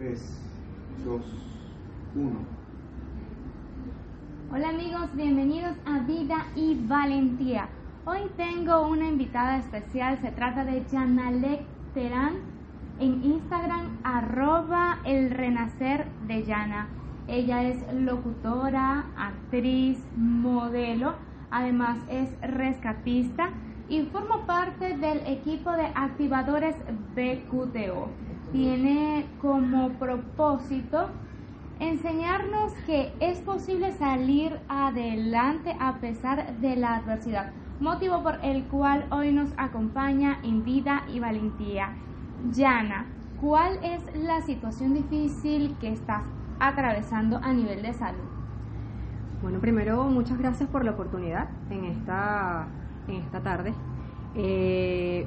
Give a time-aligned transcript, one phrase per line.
[0.00, 0.18] 3,
[1.04, 1.20] 2,
[2.14, 2.30] 1.
[4.50, 7.68] Hola amigos, bienvenidos a Vida y Valentía.
[8.06, 12.36] Hoy tengo una invitada especial, se trata de Yanalek Terán
[12.98, 16.88] en Instagram arroba el renacer de Yana.
[17.28, 21.12] Ella es locutora, actriz, modelo,
[21.50, 23.50] además es rescatista
[23.90, 26.74] y forma parte del equipo de activadores
[27.14, 28.29] BQTO.
[28.52, 31.08] Tiene como propósito
[31.78, 39.06] enseñarnos que es posible salir adelante a pesar de la adversidad, motivo por el cual
[39.10, 41.94] hoy nos acompaña en vida y valentía.
[42.52, 43.06] Yana,
[43.40, 46.22] ¿cuál es la situación difícil que estás
[46.58, 48.28] atravesando a nivel de salud?
[49.42, 52.66] Bueno, primero muchas gracias por la oportunidad en esta,
[53.08, 53.72] en esta tarde.
[54.34, 55.26] Eh,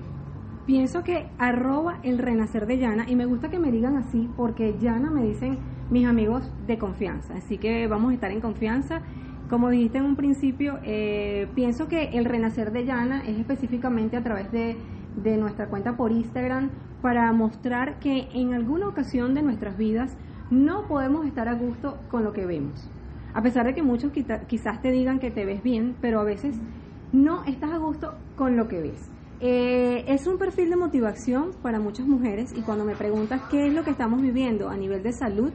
[0.66, 4.76] pienso que arroba el renacer de Yana y me gusta que me digan así porque
[4.80, 5.58] Yana me dicen
[5.90, 9.02] mis amigos de confianza, así que vamos a estar en confianza.
[9.50, 14.24] Como dijiste en un principio, eh, pienso que el renacer de Yana es específicamente a
[14.24, 14.78] través de,
[15.22, 16.70] de nuestra cuenta por Instagram
[17.02, 20.18] para mostrar que en alguna ocasión de nuestras vidas
[20.50, 22.90] no podemos estar a gusto con lo que vemos.
[23.34, 26.56] A pesar de que muchos quizás te digan que te ves bien, pero a veces
[27.12, 29.10] no estás a gusto con lo que ves.
[29.46, 33.74] Eh, es un perfil de motivación para muchas mujeres y cuando me preguntas qué es
[33.74, 35.52] lo que estamos viviendo a nivel de salud,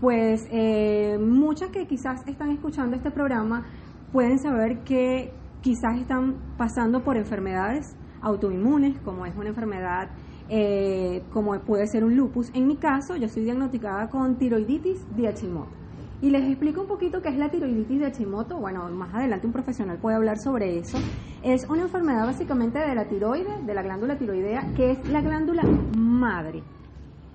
[0.00, 3.66] pues eh, muchas que quizás están escuchando este programa
[4.12, 5.32] pueden saber que
[5.62, 10.10] quizás están pasando por enfermedades autoinmunes, como es una enfermedad
[10.48, 12.52] eh, como puede ser un lupus.
[12.54, 15.83] En mi caso, yo soy diagnosticada con tiroiditis de Hashimoto.
[16.24, 18.56] Y les explico un poquito qué es la tiroiditis de Hashimoto.
[18.56, 20.96] Bueno, más adelante un profesional puede hablar sobre eso.
[21.42, 25.64] Es una enfermedad básicamente de la tiroide, de la glándula tiroidea, que es la glándula
[25.98, 26.62] madre.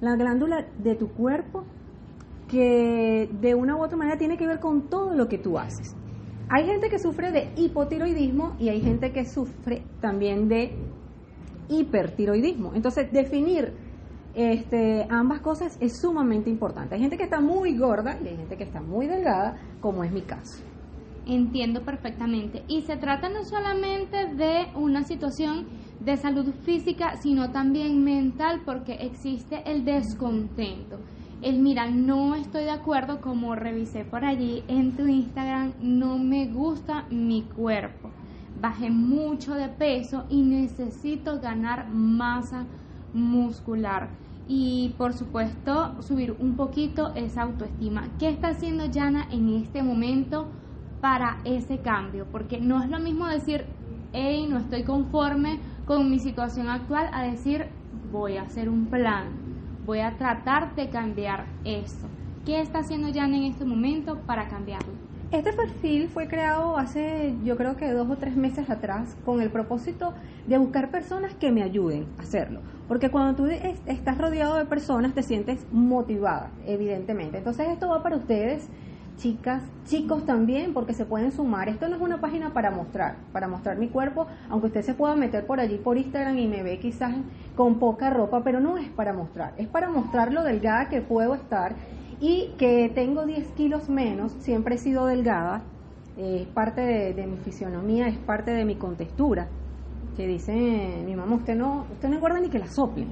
[0.02, 1.66] La glándula de tu cuerpo
[2.48, 5.96] que de una u otra manera tiene que ver con todo lo que tú haces.
[6.50, 10.74] Hay gente que sufre de hipotiroidismo y hay gente que sufre también de
[11.69, 12.74] hipertiroidismo.
[12.74, 13.72] Entonces, definir
[14.39, 16.95] este, ambas cosas es sumamente importante.
[16.95, 20.13] Hay gente que está muy gorda y hay gente que está muy delgada, como es
[20.13, 20.63] mi caso.
[21.27, 22.63] Entiendo perfectamente.
[22.69, 25.67] Y se trata no solamente de una situación
[26.00, 31.00] de salud física, sino también mental, porque existe el descontento.
[31.41, 36.47] El mira, no estoy de acuerdo, como revisé por allí en tu Instagram, no me
[36.47, 38.09] gusta mi cuerpo.
[38.61, 42.66] Bajé mucho de peso y necesito ganar masa
[43.13, 48.08] muscular y por supuesto subir un poquito esa autoestima.
[48.18, 50.48] ¿Qué está haciendo Yana en este momento
[51.02, 52.26] para ese cambio?
[52.32, 53.68] Porque no es lo mismo decir,
[54.12, 57.68] hey, no estoy conforme con mi situación actual, a decir,
[58.12, 59.28] voy a hacer un plan,
[59.86, 62.08] voy a tratar de cambiar eso.
[62.44, 64.94] ¿Qué está haciendo Yana en este momento para cambiarlo?
[65.31, 69.51] Este perfil fue creado hace yo creo que dos o tres meses atrás con el
[69.51, 70.16] propósito
[70.47, 72.62] de buscar personas que me ayuden a hacerlo.
[72.88, 77.38] Porque cuando tú estás rodeado de personas te sientes motivada, evidentemente.
[77.38, 78.68] Entonces esto va para ustedes,
[79.18, 81.69] chicas, chicos también, porque se pueden sumar.
[81.69, 85.16] Esto no es una página para mostrar, para mostrar mi cuerpo, aunque usted se pueda
[85.16, 87.13] meter por allí por Instagram y me ve quizás
[87.56, 91.35] con poca ropa, pero no es para mostrar, es para mostrar lo delgada que puedo
[91.35, 91.75] estar
[92.19, 95.63] y que tengo 10 kilos menos, siempre he sido delgada,
[96.18, 99.47] es parte de, mi fisionomía, es parte de mi contextura,
[100.18, 103.07] que dice mi mamá, usted no, usted no engorda ni que la soplen,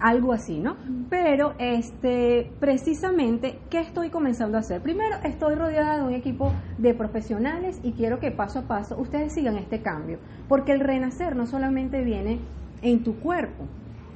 [0.00, 0.76] algo así, ¿no?
[1.10, 4.80] Pero este, precisamente, ¿qué estoy comenzando a hacer?
[4.80, 9.32] Primero, estoy rodeada de un equipo de profesionales y quiero que paso a paso ustedes
[9.32, 12.38] sigan este cambio, porque el renacer no solamente viene
[12.80, 13.64] en tu cuerpo,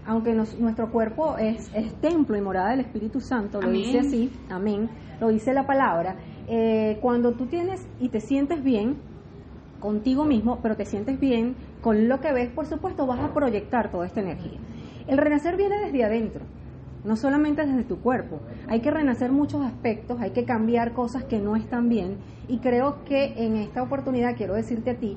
[0.07, 1.71] aunque nuestro cuerpo es,
[2.01, 4.89] templo y morada del Espíritu Santo, lo dice así, amén,
[5.21, 6.17] lo dice la palabra,
[6.49, 8.97] eh, cuando tú tienes y te sientes bien
[9.79, 13.91] contigo mismo, pero te sientes bien con lo que ves, por supuesto vas a proyectar
[13.91, 14.59] toda esta energía.
[15.07, 16.43] El renacer viene desde adentro,
[17.05, 18.41] no solamente desde tu cuerpo.
[18.69, 22.17] Hay que renacer muchos aspectos, hay que cambiar cosas que no están bien
[22.49, 25.17] y creo que en esta oportunidad quiero decirte a ti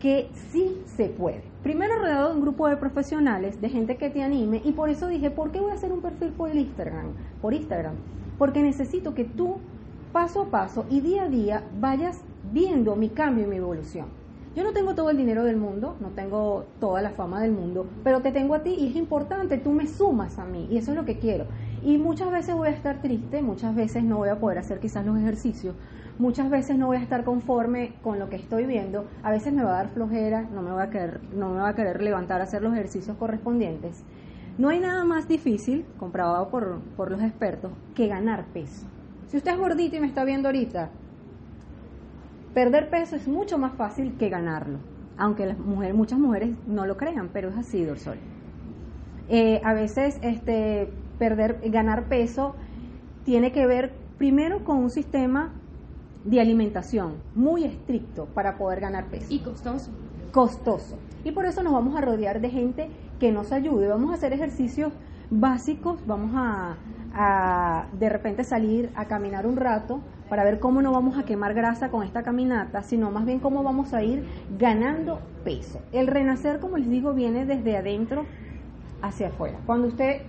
[0.00, 1.42] que sí se puede.
[1.62, 5.06] Primero rodeado de un grupo de profesionales, de gente que te anime y por eso
[5.06, 7.12] dije, ¿por qué voy a hacer un perfil por Instagram?
[7.42, 7.94] Por Instagram,
[8.38, 9.58] porque necesito que tú
[10.12, 14.06] paso a paso y día a día vayas viendo mi cambio y mi evolución.
[14.56, 17.86] Yo no tengo todo el dinero del mundo, no tengo toda la fama del mundo,
[18.02, 20.90] pero te tengo a ti y es importante, tú me sumas a mí y eso
[20.90, 21.44] es lo que quiero.
[21.84, 25.06] Y muchas veces voy a estar triste, muchas veces no voy a poder hacer quizás
[25.06, 25.76] los ejercicios,
[26.20, 29.64] muchas veces no voy a estar conforme con lo que estoy viendo, a veces me
[29.64, 32.40] va a dar flojera, no me va a querer, no me va a querer levantar
[32.40, 34.04] a hacer los ejercicios correspondientes.
[34.58, 38.86] No hay nada más difícil, comprobado por, por los expertos, que ganar peso.
[39.28, 40.90] Si usted es gordito y me está viendo ahorita,
[42.52, 44.78] perder peso es mucho más fácil que ganarlo,
[45.16, 48.18] aunque las mujeres, muchas mujeres no lo crean, pero es así, Dorsol.
[49.30, 52.56] Eh, a veces este, perder, ganar peso
[53.24, 55.54] tiene que ver primero con un sistema
[56.24, 59.26] de alimentación muy estricto para poder ganar peso.
[59.30, 59.90] Y costoso.
[60.32, 60.98] Costoso.
[61.24, 63.88] Y por eso nos vamos a rodear de gente que nos ayude.
[63.88, 64.92] Vamos a hacer ejercicios
[65.30, 66.76] básicos, vamos a,
[67.14, 71.54] a de repente salir a caminar un rato para ver cómo no vamos a quemar
[71.54, 74.24] grasa con esta caminata, sino más bien cómo vamos a ir
[74.58, 75.80] ganando peso.
[75.92, 78.26] El renacer, como les digo, viene desde adentro
[79.02, 79.58] hacia afuera.
[79.66, 80.22] Cuando usted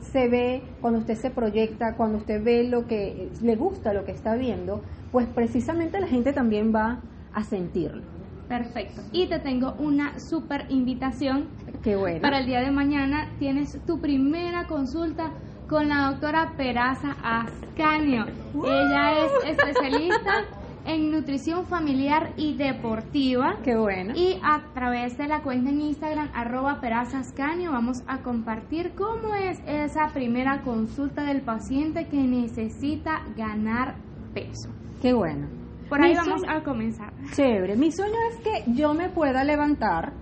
[0.00, 4.12] se ve, cuando usted se proyecta, cuando usted ve lo que le gusta, lo que
[4.12, 6.98] está viendo, pues precisamente la gente también va
[7.32, 8.02] a sentirlo.
[8.48, 9.02] Perfecto.
[9.12, 11.46] Y te tengo una super invitación.
[11.82, 12.20] Qué bueno.
[12.20, 15.30] Para el día de mañana tienes tu primera consulta
[15.68, 18.26] con la doctora Peraza Ascanio.
[18.54, 20.44] Ella es especialista
[20.84, 23.56] en nutrición familiar y deportiva.
[23.62, 24.14] Qué bueno.
[24.16, 29.60] Y a través de la cuenta en Instagram, arroba perazascanio, vamos a compartir cómo es
[29.66, 33.94] esa primera consulta del paciente que necesita ganar
[34.32, 34.70] peso.
[35.00, 35.46] Qué bueno.
[35.88, 37.12] Por ahí vamos a comenzar.
[37.34, 37.76] Chévere.
[37.76, 40.12] Mi sueño es que yo me pueda levantar.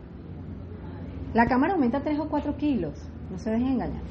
[1.32, 3.08] La cámara aumenta 3 o 4 kilos.
[3.30, 4.02] No se dejen engañar.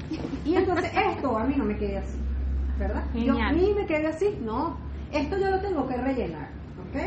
[0.45, 2.17] Y entonces esto a mí no me quede así.
[2.77, 3.03] ¿Verdad?
[3.13, 4.37] Yo, a mí me quede así.
[4.41, 4.77] No.
[5.11, 6.47] Esto yo lo tengo que rellenar.
[6.79, 7.01] ¿Ok?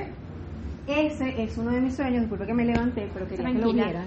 [0.87, 2.21] Ese es uno de mis sueños.
[2.21, 4.05] Disculpe que me levanté, pero quería que lo vieran.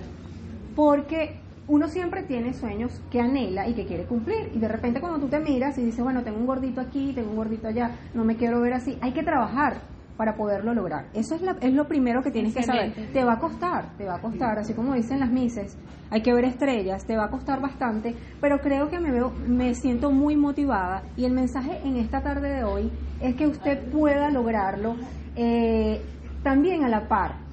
[0.76, 4.52] Porque uno siempre tiene sueños que anhela y que quiere cumplir.
[4.54, 7.32] Y de repente cuando tú te miras y dices, bueno, tengo un gordito aquí, tengo
[7.32, 9.82] un gordito allá, no me quiero ver así, hay que trabajar
[10.18, 11.08] para poderlo lograr.
[11.14, 12.94] Eso es, la, es lo primero que tienes que saber.
[13.12, 15.78] Te va a costar, te va a costar, así como dicen las mises,
[16.10, 19.74] hay que ver estrellas, te va a costar bastante, pero creo que me veo, me
[19.74, 24.30] siento muy motivada y el mensaje en esta tarde de hoy es que usted pueda
[24.30, 24.96] lograrlo
[25.36, 26.02] eh,
[26.44, 27.45] también a la par.